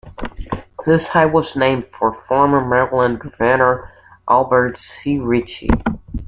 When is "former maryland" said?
2.11-3.19